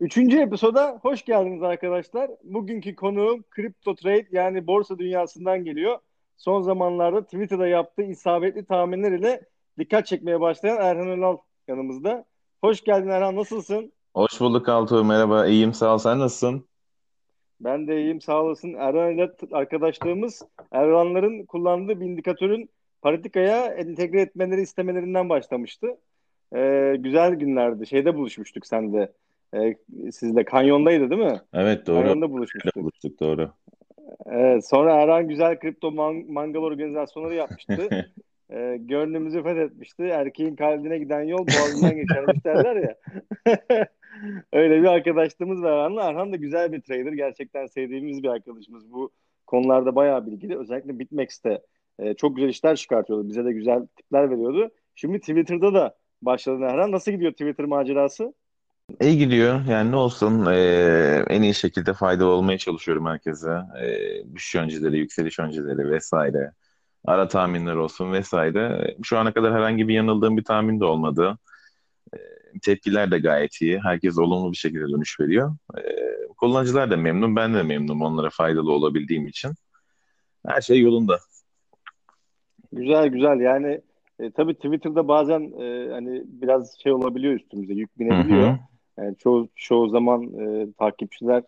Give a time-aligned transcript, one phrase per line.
[0.00, 2.30] Üçüncü episoda hoş geldiniz arkadaşlar.
[2.44, 5.98] Bugünkü konuğum Crypto Trade yani borsa dünyasından geliyor.
[6.36, 9.40] Son zamanlarda Twitter'da yaptığı isabetli tahminler ile
[9.78, 11.36] dikkat çekmeye başlayan Erhan Önal
[11.68, 12.24] yanımızda.
[12.64, 13.92] Hoş geldin Erhan, nasılsın?
[14.14, 15.46] Hoş bulduk Altuğ, merhaba.
[15.46, 15.98] İyiyim, sağ ol.
[15.98, 16.66] Sen nasılsın?
[17.60, 18.74] Ben de iyiyim, sağ olasın.
[18.74, 20.42] Erhan ile arkadaşlığımız
[20.72, 22.70] Erhanların kullandığı bir indikatörün
[23.02, 25.86] politikaya entegre etmeleri istemelerinden başlamıştı.
[26.54, 27.86] Ee, güzel günlerdi.
[27.86, 29.12] Şeyde buluşmuştuk sen de.
[29.54, 29.74] Ee,
[30.12, 31.40] sizle kanyondaydı değil mi?
[31.54, 32.02] Evet doğru.
[32.02, 32.76] Kanyonda buluşmuştuk.
[32.76, 33.50] Buluştuk doğru.
[34.26, 37.88] Evet, sonra Erhan güzel kripto man mangal organizasyonları yapmıştı.
[38.52, 40.02] ee, gönlümüzü fethetmişti.
[40.02, 42.96] Erkeğin kalbine giden yol boğazından geçermiş derler ya.
[44.52, 46.10] Öyle bir arkadaşlığımız var Erhan'la.
[46.10, 47.12] Erhan da güzel bir trader.
[47.12, 48.92] Gerçekten sevdiğimiz bir arkadaşımız.
[48.92, 49.10] Bu
[49.46, 50.58] konularda bayağı bilgili.
[50.58, 51.62] Özellikle BitMEX'te
[51.98, 53.28] e, çok güzel işler çıkartıyordu.
[53.28, 54.70] Bize de güzel tipler veriyordu.
[54.94, 56.92] Şimdi Twitter'da da başladı Erhan.
[56.92, 58.34] Nasıl gidiyor Twitter macerası?
[59.00, 59.64] İyi gidiyor.
[59.64, 63.60] Yani ne olsun eee, en iyi şekilde faydalı olmaya çalışıyorum herkese.
[63.82, 66.52] Eee düşüş önceleri, yükseliş önceleri vesaire.
[67.04, 68.94] Ara tahminler olsun vesaire.
[69.02, 71.38] Şu ana kadar herhangi bir yanıldığım bir tahmin de olmadı.
[72.62, 73.80] Tepkiler de gayet iyi.
[73.82, 75.56] Herkes olumlu bir şekilde dönüş veriyor.
[75.76, 79.52] Eee, kullanıcılar da memnun, ben de memnunum onlara faydalı olabildiğim için.
[80.46, 81.18] Her şey yolunda.
[82.72, 83.80] Güzel güzel yani
[84.18, 88.48] e, tabii Twitter'da bazen e, hani biraz şey olabiliyor üstümüze yük Hı binebiliyor.
[88.52, 88.58] hı.
[88.98, 91.42] Yani çoğu çoğu zaman e, takipçiler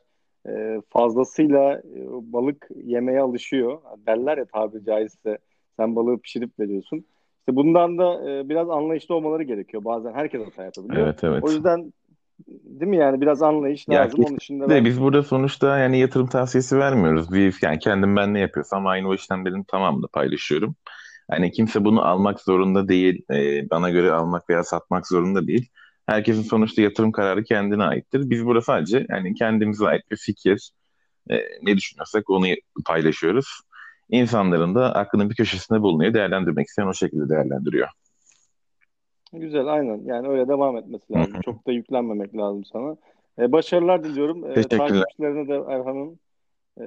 [0.49, 3.79] e, fazlasıyla e, balık yemeye alışıyor.
[4.07, 5.39] Derler ya tabiri caizse
[5.77, 7.05] sen balığı pişirip veriyorsun.
[7.39, 9.85] İşte bundan da e, biraz anlayışlı olmaları gerekiyor.
[9.85, 11.07] Bazen herkes hata yapabiliyor.
[11.07, 11.51] Evet O evet.
[11.51, 11.93] yüzden
[12.49, 14.25] değil mi yani biraz anlayış Ya lazım.
[14.25, 17.33] Onun dışında kesinlikle ben biz burada sonuçta yani yatırım tavsiyesi vermiyoruz.
[17.33, 20.77] Biz yani kendim ben ne yapıyorsam aynı o işlemlerin tamamını paylaşıyorum.
[21.31, 23.25] Hani kimse bunu almak zorunda değil.
[23.31, 25.69] Ee, bana göre almak veya satmak zorunda değil.
[26.13, 28.31] Herkesin sonuçta yatırım kararı kendine aittir.
[28.31, 30.71] Biz burada sadece yani kendimize ait bir fikir,
[31.31, 32.47] e, ne düşünüyorsak onu
[32.85, 33.47] paylaşıyoruz.
[34.11, 36.15] İnsanların da aklının bir köşesinde bulunuyor.
[36.15, 37.89] Değerlendirmek isteyen o şekilde değerlendiriyor.
[39.33, 41.35] güzel aynen yani öyle devam etmesi lazım.
[41.35, 41.41] hı.
[41.41, 42.97] Çok da yüklenmemek lazım sana.
[43.39, 44.51] E, başarılar diliyorum.
[44.51, 44.89] E, Teşekkürler.
[44.89, 46.19] takipçilerine de Erhan'ın
[46.81, 46.87] e,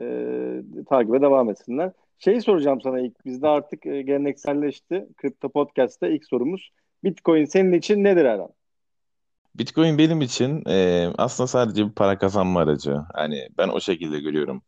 [0.89, 1.91] takibe devam etsinler.
[2.19, 3.25] Şeyi soracağım sana ilk.
[3.25, 5.07] Bizde artık e, gelenekselleşti.
[5.17, 6.71] Kripto Podcast'ta ilk sorumuz.
[7.03, 8.49] Bitcoin senin için nedir Erhan?
[9.55, 12.97] Bitcoin benim için e, aslında sadece bir para kazanma aracı.
[13.17, 14.63] Yani ben o şekilde görüyorum.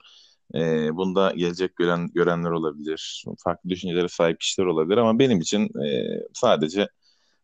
[0.55, 6.19] E, bunda gelecek gören görenler olabilir, farklı düşüncelere sahip kişiler olabilir ama benim için e,
[6.33, 6.87] sadece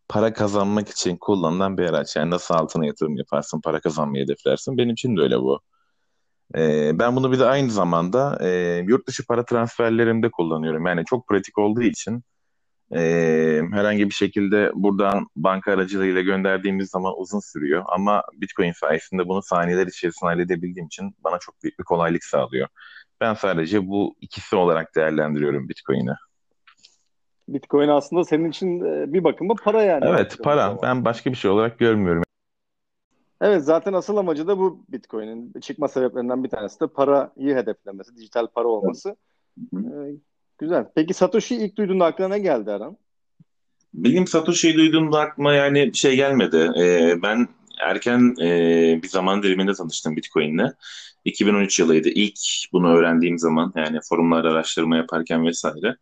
[0.10, 2.16] para kazanmak için kullanılan bir araç.
[2.16, 4.78] Yani nasıl altına yatırım yaparsın, para kazanmayı hedeflersin.
[4.78, 5.62] Benim için de öyle bu.
[6.56, 8.50] E, ben bunu bir de aynı zamanda e,
[8.88, 10.86] yurt dışı para transferlerimde kullanıyorum.
[10.86, 12.24] Yani çok pratik olduğu için
[12.96, 17.84] e, herhangi bir şekilde buradan banka aracılığıyla gönderdiğimiz zaman uzun sürüyor.
[17.88, 22.68] Ama Bitcoin sayesinde bunu saniyeler içerisinde halledebildiğim için bana çok büyük bir kolaylık sağlıyor.
[23.22, 26.14] Ben sadece bu ikisi olarak değerlendiriyorum Bitcoin'i.
[27.48, 30.78] Bitcoin aslında senin için e, bir bakıma para yani Evet, para.
[30.82, 32.24] Ben başka bir şey olarak görmüyorum.
[33.42, 38.48] Evet zaten asıl amacı da bu Bitcoin'in çıkma sebeplerinden bir tanesi de parayı hedeflemesi, dijital
[38.48, 39.16] para olması.
[39.74, 39.90] E,
[40.60, 40.86] güzel.
[40.96, 42.98] Peki Satoshi ilk duyduğunda aklına ne geldi Erhan?
[43.94, 46.72] Benim Satoshi'yi duyduğumda aklıma yani bir şey gelmedi.
[46.80, 47.48] Ee, ben
[47.80, 48.50] erken e,
[49.04, 50.74] bir zaman diliminde tanıştım Bitcoin'le.
[51.26, 52.40] 2013 yılıydı ilk
[52.72, 55.96] bunu öğrendiğim zaman yani forumlarda araştırma yaparken vesaire.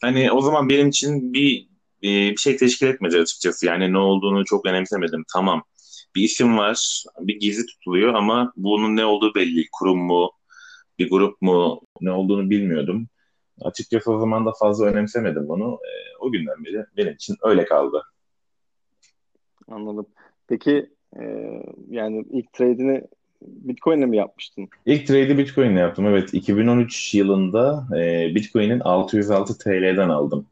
[0.00, 1.68] Hani o zaman benim için bir
[2.02, 3.66] e, bir şey teşkil etmedi açıkçası.
[3.66, 5.24] Yani ne olduğunu çok önemsemedim.
[5.32, 5.62] Tamam.
[6.16, 9.68] Bir isim var, bir gizli tutuluyor ama bunun ne olduğu belli.
[9.72, 10.30] Kurum mu,
[10.98, 13.08] bir grup mu, ne olduğunu bilmiyordum.
[13.60, 15.78] Açıkçası o zaman da fazla önemsemedim bunu.
[15.84, 18.02] Ee, o günden beri benim için öyle kaldı.
[19.70, 20.06] Anladım.
[20.48, 21.22] Peki e,
[21.90, 23.02] yani ilk trade'ini
[23.42, 24.68] Bitcoin'le mi yapmıştın?
[24.86, 26.06] İlk trade'i Bitcoin'le yaptım.
[26.06, 30.46] Evet, 2013 yılında e, Bitcoin'in 606 TL'den aldım.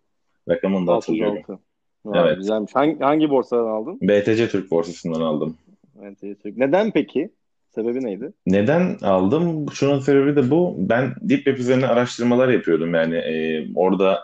[0.49, 1.37] Rakamını da hatırlıyorum.
[1.37, 1.63] 606.
[2.05, 2.37] Vay, Evet.
[2.39, 2.75] güzelmiş.
[2.75, 3.99] Hangi, hangi borsadan aldın?
[4.03, 5.57] BTC Türk borsasından aldım.
[6.03, 6.57] Evet, evet.
[6.57, 7.31] Neden peki?
[7.77, 8.33] Sebebi neydi?
[8.47, 9.67] Neden aldım?
[9.73, 10.77] Şunun sebebi de bu.
[10.79, 12.95] Ben Deep Web üzerine araştırmalar yapıyordum.
[12.95, 14.23] Yani e, orada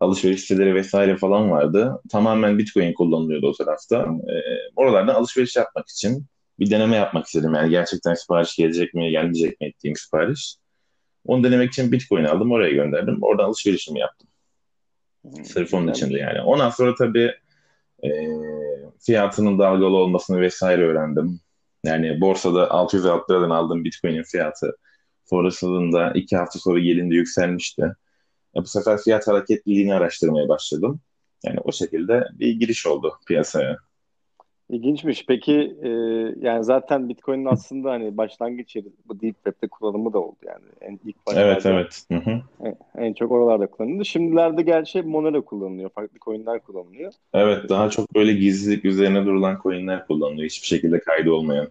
[0.00, 2.00] alışveriş siteleri vesaire falan vardı.
[2.10, 3.96] Tamamen Bitcoin kullanılıyordu o tarafta.
[4.02, 4.34] E,
[4.76, 6.26] oralardan alışveriş yapmak için
[6.58, 7.54] bir deneme yapmak istedim.
[7.54, 10.56] Yani gerçekten sipariş gelecek mi, gelmeyecek mi ettiğim sipariş.
[11.26, 13.18] Onu denemek için Bitcoin aldım, oraya gönderdim.
[13.22, 14.28] Oradan alışverişimi yaptım.
[15.22, 16.40] Hmm, Sırf onun içinde yani.
[16.40, 17.34] Ondan sonra tabii
[18.04, 18.08] e,
[19.00, 21.40] fiyatının dalgalı olmasını vesaire öğrendim.
[21.84, 24.76] Yani borsada 606 liradan aldığım Bitcoin'in fiyatı
[25.24, 27.82] sonrasında iki hafta sonra gelinde yükselmişti.
[28.56, 31.00] E, bu sefer fiyat hareketliliğini araştırmaya başladım.
[31.44, 33.76] Yani o şekilde bir giriş oldu piyasaya.
[34.70, 35.26] İlginçmiş.
[35.26, 35.88] Peki e,
[36.40, 40.64] yani zaten Bitcoin'in aslında hani başlangıç yeri bu Deep Web'de kullanımı da oldu yani.
[40.80, 42.04] En ilk Evet evet.
[42.12, 42.42] Hı hı.
[42.64, 44.04] en, en çok oralarda kullanıldı.
[44.04, 45.90] Şimdilerde gerçi Monero kullanılıyor.
[45.90, 47.12] Farklı coin'ler kullanılıyor.
[47.34, 50.44] Evet daha çok böyle gizlilik üzerine durulan coin'ler kullanılıyor.
[50.50, 51.68] Hiçbir şekilde kaydı olmayan.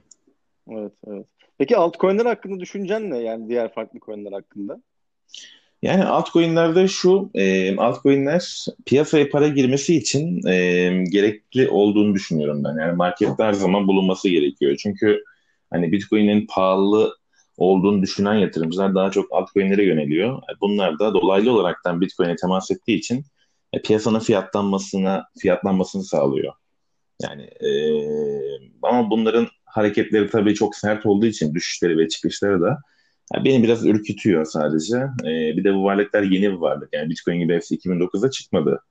[0.69, 1.25] Evet evet.
[1.57, 3.17] Peki altcoin'ler hakkında düşüncen ne?
[3.17, 4.81] Yani diğer farklı coin'ler hakkında?
[5.83, 10.53] Yani altcoin'lerde şu, e, altcoin'ler piyasaya para girmesi için e,
[11.09, 12.81] gerekli olduğunu düşünüyorum ben.
[12.81, 14.75] Yani markette her zaman bulunması gerekiyor.
[14.83, 15.23] Çünkü
[15.69, 17.17] hani Bitcoin'in pahalı
[17.57, 20.41] olduğunu düşünen yatırımcılar daha çok altcoin'lere yöneliyor.
[20.61, 23.25] Bunlar da dolaylı olaraktan Bitcoin'e temas ettiği için
[23.73, 26.53] e, piyasanın fiyatlanmasına fiyatlanmasını sağlıyor.
[27.21, 27.69] Yani e,
[28.81, 32.77] ama bunların hareketleri tabii çok sert olduğu için düşüşleri ve çıkışları da
[33.33, 34.97] yani beni biraz ürkütüyor sadece.
[34.97, 36.89] Ee, bir de bu varlıklar yeni bir varlık.
[36.93, 38.83] Yani Bitcoin gibi hepsi 2009'da çıkmadı.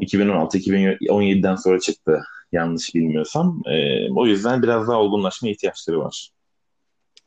[0.00, 2.22] 2016-2017'den sonra çıktı
[2.52, 3.62] yanlış bilmiyorsam.
[3.66, 6.30] Ee, o yüzden biraz daha olgunlaşma ihtiyaçları var.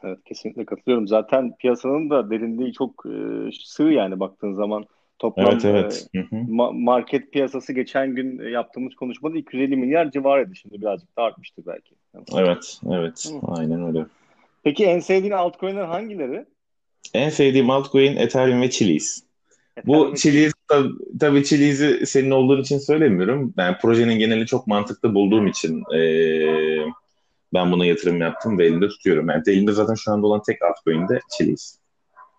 [0.04, 1.08] Evet kesinlikle katılıyorum.
[1.08, 4.86] Zaten piyasanın da derinliği çok e, sığ yani baktığın zaman.
[5.20, 6.08] Toplam evet, evet.
[6.14, 10.56] E, ma- market piyasası geçen gün yaptığımız konuşmada 250 milyar civarıydı.
[10.56, 11.96] Şimdi birazcık da artmıştır belki.
[12.36, 13.32] Evet, evet.
[13.32, 13.48] Hı.
[13.48, 14.06] Aynen öyle.
[14.68, 16.46] Peki en sevdiğin altcoin'ler hangileri?
[17.14, 19.24] En sevdiğim altcoin Ethereum ve Chiliz.
[19.86, 23.54] Bu Chiliz tabii, tabii Chiliz'i senin olduğun için söylemiyorum.
[23.58, 26.86] Ben yani projenin geneli çok mantıklı bulduğum için ee,
[27.54, 29.30] ben buna yatırım yaptım ve elimde tutuyorum.
[29.30, 31.80] Yani elimde zaten şu anda olan tek altcoin de Chiliz.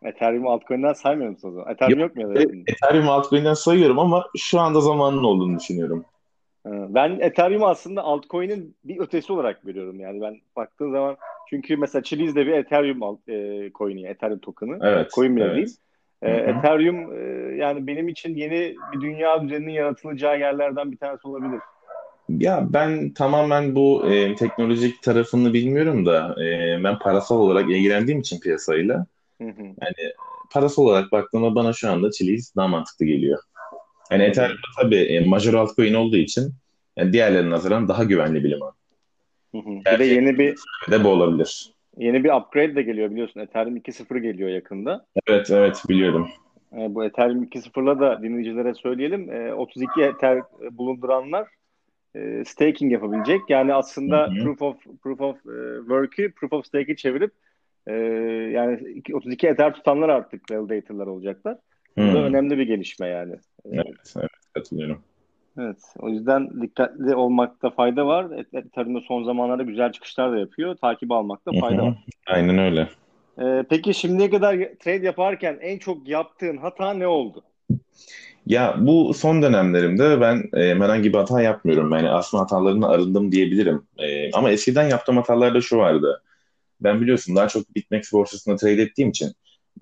[0.02, 1.72] Ethereum altcoin'den saymıyor musun o zaman?
[1.72, 2.46] Ethereum yok, yok mu ya?
[2.66, 6.04] Ethereum altcoin'den sayıyorum ama şu anda zamanın olduğunu düşünüyorum.
[6.66, 10.00] Ben Ethereum aslında altcoin'in bir ötesi olarak görüyorum.
[10.00, 11.16] Yani ben baktığım zaman
[11.50, 14.78] çünkü mesela Chiliz de bir Ethereum alt, e, coin'i, Ethereum token'ı.
[14.82, 15.10] Evet.
[15.14, 15.56] Coin bile evet.
[15.56, 15.76] değil.
[16.22, 21.60] E, Ethereum e, yani benim için yeni bir dünya düzeninin yaratılacağı yerlerden bir tanesi olabilir.
[22.28, 28.40] Ya ben tamamen bu e, teknolojik tarafını bilmiyorum da e, ben parasal olarak ilgilendiğim için
[28.40, 29.06] piyasayla
[29.40, 30.12] yani
[30.50, 33.38] parasal olarak baktığımda bana şu anda Chiliz daha mantıklı geliyor.
[34.10, 36.52] Yani Ethereum tabii e, major altcoin olduğu için
[36.96, 38.72] yani diğerlerine nazaran daha güvenli bir liman.
[39.54, 40.54] Bir de yeni bir
[40.90, 41.72] de bu olabilir.
[41.96, 43.40] Yeni bir upgrade de geliyor biliyorsun.
[43.40, 45.06] Ethereum 2.0 geliyor yakında.
[45.26, 46.28] Evet evet biliyorum.
[46.72, 49.32] E, bu Ethereum 2.0'la da dinleyicilere söyleyelim.
[49.32, 51.48] E, 32 Ether bulunduranlar
[52.14, 53.40] e, staking yapabilecek.
[53.48, 54.44] Yani aslında Hı-hı.
[54.44, 57.32] proof of proof of e, work'ü proof of stake'i çevirip
[57.86, 57.92] e,
[58.52, 61.58] yani 32 Ether tutanlar artık validator'lar olacaklar.
[61.98, 63.34] Bu da önemli bir gelişme yani.
[63.72, 65.02] Evet, evet katılıyorum.
[65.58, 68.26] Evet, o yüzden dikkatli olmakta fayda var.
[68.52, 70.76] Ethereum'da son zamanlarda güzel çıkışlar da yapıyor.
[70.76, 71.94] Takip almakta fayda var.
[72.26, 72.88] Aynen öyle.
[73.40, 77.42] Ee, peki şimdiye kadar trade yaparken en çok yaptığın hata ne oldu?
[78.46, 81.92] Ya bu son dönemlerimde ben e, herhangi bir hata yapmıyorum.
[81.92, 83.82] Yani aslında hatalarını arındım diyebilirim.
[83.98, 86.22] E, ama eskiden yaptığım hatalarda şu vardı.
[86.80, 89.32] Ben biliyorsun daha çok BitMEX borsasında trade ettiğim için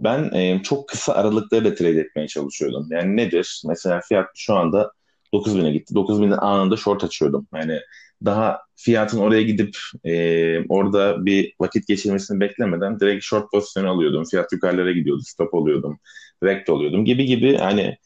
[0.00, 2.86] ben e, çok kısa aralıklarla trade etmeye çalışıyordum.
[2.90, 3.62] Yani nedir?
[3.66, 4.92] Mesela fiyat şu anda
[5.32, 5.94] 9000'e gitti.
[5.94, 7.46] 9000'in anında short açıyordum.
[7.54, 7.80] Yani
[8.24, 14.24] daha fiyatın oraya gidip e, orada bir vakit geçirmesini beklemeden direkt short pozisyonu alıyordum.
[14.24, 15.22] Fiyat yukarılara gidiyordu.
[15.26, 15.98] Stop oluyordum.
[16.42, 17.96] Rekt oluyordum gibi gibi hani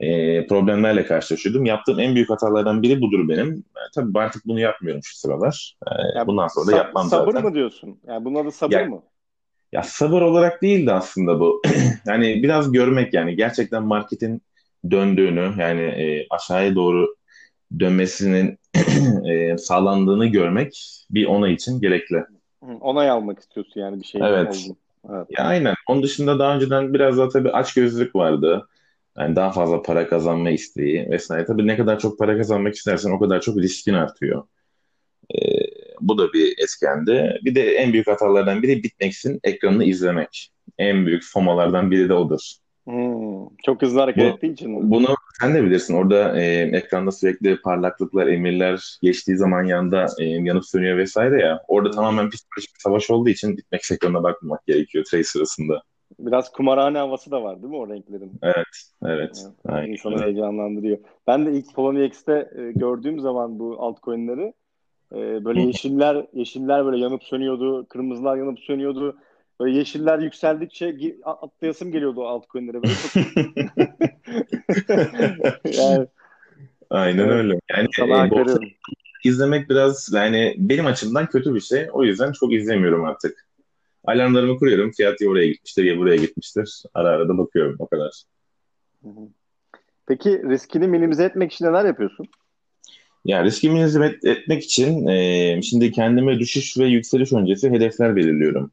[0.00, 1.64] e, problemlerle karşılaşıyordum.
[1.64, 3.46] Yaptığım en büyük hatalardan biri budur benim.
[3.48, 5.76] Yani, tabii artık bunu yapmıyorum şu sıralar.
[5.86, 7.38] E, yani bundan sonra da yapmam sabır zaten.
[7.38, 7.98] Sabır mı diyorsun?
[8.06, 9.02] Yani bunun adı sabır ya, mı?
[9.72, 11.62] Ya sabır olarak değildi aslında bu.
[12.06, 14.42] yani biraz görmek yani gerçekten marketin
[14.90, 17.16] döndüğünü yani e, aşağıya doğru
[17.80, 18.58] dönmesinin
[19.30, 22.24] e, sağlandığını görmek bir onay için gerekli.
[22.80, 24.20] Onay almak istiyorsun yani bir şey.
[24.24, 24.68] Evet.
[25.10, 25.26] evet.
[25.38, 25.74] Ya aynen.
[25.88, 28.68] Onun dışında daha önceden biraz daha tabii açgözlülük vardı.
[29.18, 31.44] Yani daha fazla para kazanma isteği vesaire.
[31.44, 34.42] Tabii ne kadar çok para kazanmak istersen o kadar çok riskin artıyor.
[35.34, 35.61] Ee,
[36.02, 37.40] bu da bir eskendi.
[37.44, 40.52] Bir de en büyük hatalardan biri BitMEX'in ekranını izlemek.
[40.78, 42.40] En büyük FOMO'lardan biri de odur.
[42.84, 44.90] Hmm, çok hızlı hareket Bu, ettiği için.
[44.90, 45.06] Bunu
[45.40, 45.94] sen de bilirsin.
[45.94, 46.44] Orada e,
[46.76, 51.62] ekranda sürekli parlaklıklar, emirler geçtiği zaman yanda e, yanıp sönüyor vesaire ya.
[51.68, 51.96] Orada hmm.
[51.96, 55.82] tamamen psikolojik bir savaş olduğu için bitmek ekranına bakmamak gerekiyor trade sırasında.
[56.18, 58.32] Biraz kumarhane havası da var değil mi o renklerin?
[58.42, 59.44] Evet, evet.
[59.68, 59.92] Yani, Aynen.
[59.92, 60.98] İnsanı heyecanlandırıyor.
[61.26, 64.52] Ben de ilk Polonia X'te e, gördüğüm zaman bu altcoin'leri
[65.14, 69.16] e, böyle yeşiller yeşiller böyle yanıp sönüyordu, kırmızılar yanıp sönüyordu.
[69.60, 72.94] Böyle yeşiller yükseldikçe atlayasım geliyordu altcoin'lere böyle.
[72.94, 73.14] Çok...
[75.78, 76.06] yani,
[76.92, 77.60] Aynen öyle.
[77.70, 78.68] Yani e,
[79.28, 81.88] izlemek biraz yani benim açımdan kötü bir şey.
[81.92, 83.46] O yüzden çok izlemiyorum artık.
[84.04, 84.92] Alarmlarımı kuruyorum.
[84.92, 86.82] Fiyat ya oraya gitmiştir ya buraya gitmiştir.
[86.94, 88.22] Ara ara da bakıyorum o kadar.
[90.06, 92.26] Peki riskini minimize etmek için neler yapıyorsun?
[93.24, 98.72] Ya riski minimize et- etmek için e, şimdi kendime düşüş ve yükseliş öncesi hedefler belirliyorum.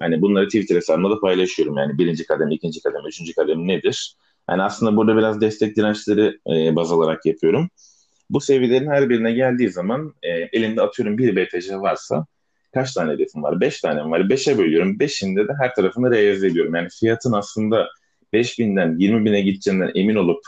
[0.00, 1.78] Yani bunları Twitter hesabımda da paylaşıyorum.
[1.78, 4.16] Yani birinci kademe, ikinci kademe, üçüncü kademe nedir?
[4.50, 7.70] Yani aslında burada biraz destek dirençleri e, baz alarak yapıyorum.
[8.30, 12.26] Bu seviyelerin her birine geldiği zaman e, elimde atıyorum bir BTC varsa
[12.74, 13.60] kaç tane hedefim var?
[13.60, 14.30] Beş tane var?
[14.30, 15.00] Beşe bölüyorum.
[15.00, 16.74] Beşinde de her tarafını realize ediyorum.
[16.74, 17.88] Yani fiyatın aslında
[18.32, 20.40] 5000'den 20 bine gideceğinden emin olup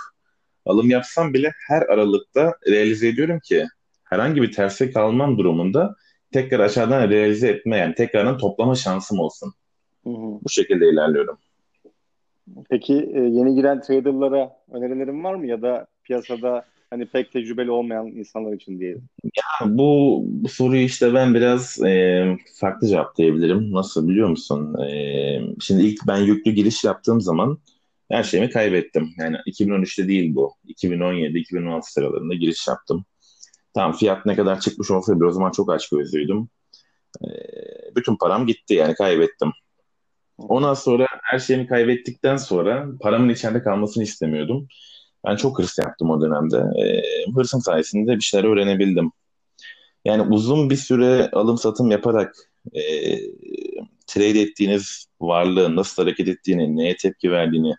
[0.66, 3.66] alım yapsam bile her aralıkta realize ediyorum ki
[4.04, 5.94] herhangi bir terse kalmam durumunda
[6.32, 9.52] tekrar aşağıdan realize etme yani tekrardan toplama şansım olsun.
[10.04, 10.40] Hı hı.
[10.44, 11.38] Bu şekilde ilerliyorum.
[12.70, 18.06] Peki e, yeni giren traderlara önerilerin var mı ya da piyasada hani pek tecrübeli olmayan
[18.06, 19.02] insanlar için diyelim?
[19.66, 22.24] Bu, bu soruyu işte ben biraz e,
[22.60, 23.72] farklı cevaplayabilirim.
[23.72, 24.78] Nasıl biliyor musun?
[24.84, 27.58] E, şimdi ilk ben yüklü giriş yaptığım zaman
[28.12, 29.14] her şeyimi kaybettim.
[29.18, 30.54] Yani 2013'te değil bu.
[30.68, 33.04] 2017-2016 sıralarında giriş yaptım.
[33.74, 36.48] Tamam fiyat ne kadar çıkmış olsa bile o zaman çok aç gözlüydüm.
[37.24, 37.28] E,
[37.96, 39.52] bütün param gitti yani kaybettim.
[40.38, 44.68] Ondan sonra her şeyimi kaybettikten sonra paramın içeride kalmasını istemiyordum.
[45.26, 46.56] Ben çok hırs yaptım o dönemde.
[46.56, 47.02] E,
[47.34, 49.12] hırsım sayesinde bir şeyler öğrenebildim.
[50.04, 52.34] Yani uzun bir süre alım satım yaparak
[52.74, 52.82] e,
[54.06, 57.74] trade ettiğiniz varlığın nasıl hareket ettiğini, neye tepki verdiğini,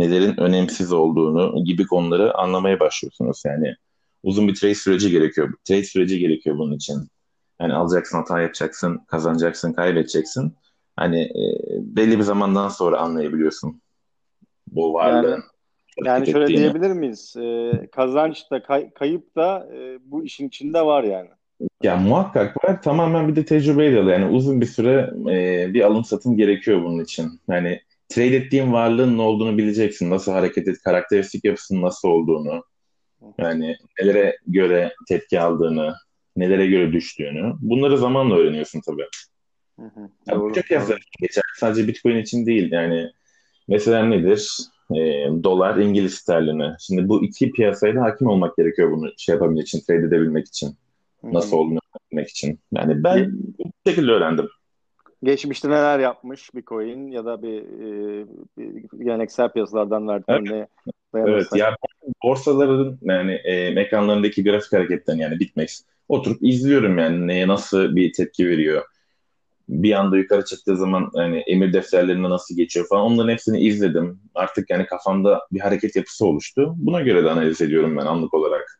[0.00, 3.42] nelerin önemsiz olduğunu gibi konuları anlamaya başlıyorsunuz.
[3.46, 3.74] Yani
[4.22, 5.54] uzun bir trade süreci gerekiyor.
[5.64, 7.08] Trade süreci gerekiyor bunun için.
[7.60, 10.54] Yani alacaksın, hata yapacaksın, kazanacaksın, kaybedeceksin.
[10.96, 11.42] Hani e,
[11.78, 13.80] belli bir zamandan sonra anlayabiliyorsun
[14.66, 15.30] bu varlığın.
[15.30, 15.42] Yani,
[16.04, 16.58] yani şöyle ettiğini.
[16.58, 17.36] diyebilir miyiz?
[17.36, 21.28] E, kazanç da kay, kayıp da e, bu işin içinde var yani.
[21.82, 22.82] Ya muhakkak var.
[22.82, 27.40] Tamamen bir de tecrübeyle yani uzun bir süre e, bir alım satım gerekiyor bunun için.
[27.48, 27.80] Yani
[28.10, 30.10] trade ettiğin varlığın ne olduğunu bileceksin.
[30.10, 32.64] Nasıl hareket et, karakteristik yapısının nasıl olduğunu.
[33.38, 35.94] Yani nelere göre tepki aldığını,
[36.36, 37.54] nelere göre düştüğünü.
[37.60, 39.06] Bunları zamanla öğreniyorsun tabii.
[39.80, 41.42] Hı hı, yani çok yazar geçer.
[41.56, 42.72] Sadece Bitcoin için değil.
[42.72, 43.10] Yani
[43.68, 44.56] mesela nedir?
[44.90, 44.98] E,
[45.44, 46.74] dolar, İngiliz sterlini.
[46.80, 50.76] Şimdi bu iki piyasaya da hakim olmak gerekiyor bunu şey yapabilmek için, trade edebilmek için.
[51.22, 52.60] Nasıl olduğunu öğrenmek için.
[52.72, 54.48] Yani ben bu şekilde öğrendim.
[55.22, 58.26] Geçmişte neler yapmış Bitcoin ya da bir, e,
[58.58, 60.50] bir geleneksel piyasalardan verdiğin evet.
[60.50, 60.66] ne
[61.14, 61.76] Evet ya
[62.24, 68.48] borsaların yani e, ekranlarındaki grafik hareketlerini yani Bitmex oturup izliyorum yani neye nasıl bir tepki
[68.48, 68.84] veriyor.
[69.68, 74.20] Bir anda yukarı çıktığı zaman yani emir defterlerine nasıl geçiyor falan onların hepsini izledim.
[74.34, 76.74] Artık yani kafamda bir hareket yapısı oluştu.
[76.76, 78.79] Buna göre de analiz ediyorum ben anlık olarak.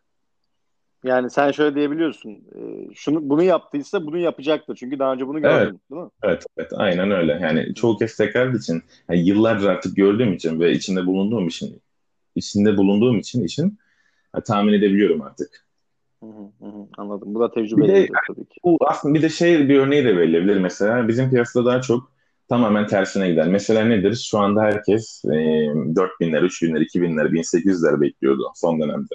[1.04, 2.30] Yani sen şöyle diyebiliyorsun.
[2.30, 2.60] E,
[2.94, 4.76] şunu bunu yaptıysa bunu yapacaktır.
[4.76, 5.90] Çünkü daha önce bunu gördün, evet.
[5.90, 6.08] değil mi?
[6.22, 7.38] Evet, evet, aynen öyle.
[7.42, 11.82] Yani çoğu kez tekrar için, yani yıllardır artık gördüğüm için ve içinde bulunduğum için,
[12.34, 13.78] içinde bulunduğum için için
[14.34, 15.66] yani tahmin edebiliyorum artık.
[16.22, 16.86] Hı hı, hı.
[16.98, 17.34] Anladım.
[17.34, 18.60] Bu da tecrübe tabii ki.
[18.64, 21.08] Bu aslında bir de şey bir örneği de verilebilir mesela.
[21.08, 22.12] Bizim piyasada daha çok
[22.48, 23.48] tamamen tersine gider.
[23.48, 24.26] Mesela nedir?
[24.30, 29.14] Şu anda herkes e, 4000'ler, 3000'ler, 2000'ler, 1800'ler bekliyordu son dönemde.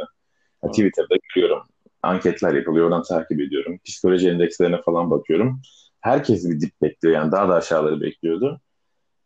[0.63, 1.63] Twitter'da görüyorum
[2.05, 2.85] anketler yapılıyor.
[2.85, 3.79] Oradan takip ediyorum.
[3.85, 5.61] Psikoloji endekslerine falan bakıyorum.
[6.01, 7.15] Herkes bir dip bekliyor.
[7.15, 8.61] Yani daha da aşağıları bekliyordu.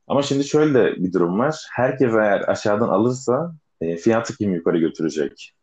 [0.07, 1.65] Ama şimdi şöyle de bir durum var.
[1.71, 5.53] Herkes eğer aşağıdan alırsa e, fiyatı kim yukarı götürecek?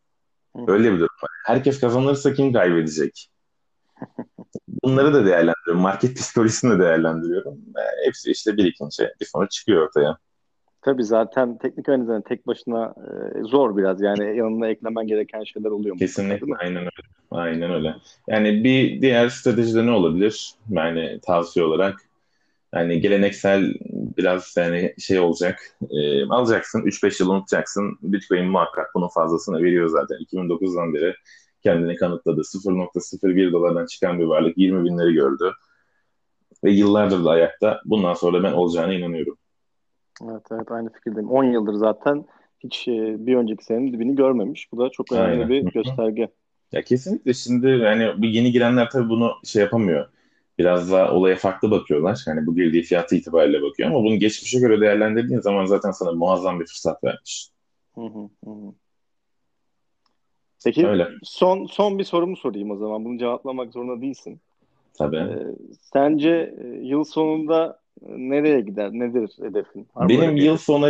[0.67, 1.29] Öyle bir durum var.
[1.45, 3.29] Herkes kazanırsa kim kaybedecek?
[4.83, 5.81] Bunları da değerlendiriyorum.
[5.81, 7.53] Market psikolojisini de değerlendiriyorum.
[7.53, 10.17] E, hepsi işte birikince bir sonuç çıkıyor ortaya.
[10.81, 14.01] Tabii zaten teknik analizden tek başına e, zor biraz.
[14.01, 15.97] Yani yanına eklemen gereken şeyler oluyor.
[15.97, 17.07] Kesinlikle aynen öyle.
[17.31, 17.95] Aynen öyle.
[18.27, 20.51] Yani bir diğer stratejide ne olabilir?
[20.69, 22.07] Yani tavsiye olarak
[22.75, 23.73] yani geleneksel
[24.17, 25.59] biraz yani şey olacak.
[25.89, 27.97] E, alacaksın 3-5 yıl unutacaksın.
[28.01, 30.17] Bitcoin muhakkak bunun fazlasını veriyor zaten.
[30.17, 31.15] 2009'dan beri
[31.63, 32.41] kendini kanıtladı.
[32.41, 35.51] 0.01 dolardan çıkan bir varlık 20 binleri gördü.
[36.63, 37.81] Ve yıllardır da ayakta.
[37.85, 39.37] Bundan sonra ben olacağına inanıyorum.
[40.23, 41.29] Evet evet aynı fikirdeyim.
[41.29, 42.25] 10 yıldır zaten
[42.59, 44.71] hiç e, bir önceki senenin dibini görmemiş.
[44.71, 45.49] Bu da çok önemli Aynen.
[45.49, 46.29] bir gösterge.
[46.71, 50.07] Ya kesinlikle şimdi yani bu yeni girenler tabii bunu şey yapamıyor.
[50.57, 52.23] Biraz daha olaya farklı bakıyorlar.
[52.27, 56.59] Yani bu girdiği fiyatı itibariyle bakıyor ama bunu geçmişe göre değerlendirdiğin zaman zaten sana muazzam
[56.59, 57.49] bir fırsat vermiş.
[57.95, 58.73] Hı hı hı.
[60.63, 61.07] Peki Öyle.
[61.23, 63.05] son son bir sorumu sorayım o zaman.
[63.05, 64.41] Bunu cevaplamak zorunda değilsin.
[64.93, 65.15] Tabii.
[65.15, 65.55] Ee,
[65.93, 68.89] sence e, yıl sonunda nereye gider?
[68.91, 69.87] Nedir hedefin?
[69.95, 70.89] Var Benim yıl sonu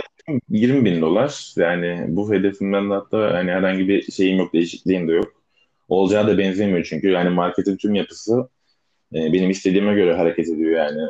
[0.50, 1.54] 20 bin dolar.
[1.56, 5.34] Yani bu hedefimden de hatta yani herhangi bir şeyim yok, değişikliğim de yok.
[5.90, 8.50] Olacağı da benzemiyor çünkü yani marketin tüm yapısı
[9.16, 11.02] e, benim istediğime göre hareket ediyor yani.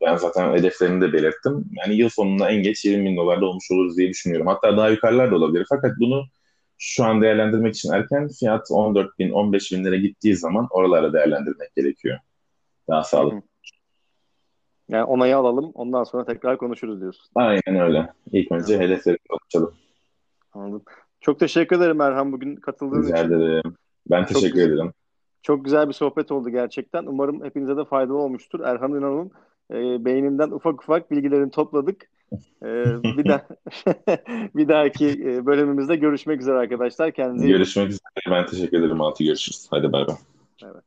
[0.00, 1.64] Ben zaten hedeflerimi de belirttim.
[1.72, 4.46] Yani yıl sonunda en geç 20 bin dolarda olmuş oluruz diye düşünüyorum.
[4.46, 5.66] Hatta daha yukarılar da olabilir.
[5.68, 6.24] Fakat bunu
[6.78, 11.76] şu an değerlendirmek için erken fiyat 14 bin 15 bin lira gittiği zaman oralara değerlendirmek
[11.76, 12.18] gerekiyor.
[12.88, 13.51] Daha sağlıklı.
[14.92, 17.26] Yani onayı alalım ondan sonra tekrar konuşuruz diyorsun.
[17.34, 18.12] Aynen öyle.
[18.32, 19.74] İlk önce hedefleri konuşalım.
[20.52, 20.82] Anladım.
[21.20, 23.28] Çok teşekkür ederim Erhan bugün katıldığın Rica için.
[23.28, 23.74] ederim.
[24.10, 24.68] Ben Çok teşekkür güzel.
[24.72, 24.92] ederim.
[25.42, 27.06] Çok güzel bir sohbet oldu gerçekten.
[27.06, 28.60] Umarım hepinize de faydalı olmuştur.
[28.60, 29.30] Erhan İnan'ın
[29.72, 32.10] e, beyninden ufak ufak bilgilerini topladık.
[32.62, 32.68] E,
[33.16, 33.42] bir daha
[34.56, 37.12] bir dahaki e, bölümümüzde görüşmek üzere arkadaşlar.
[37.12, 37.52] Kendinize iyi.
[37.52, 38.00] Görüşmek üzere.
[38.30, 39.00] Ben teşekkür ederim.
[39.00, 39.66] Altı görüşürüz.
[39.70, 40.16] Hadi bay bay.
[40.64, 40.84] Evet.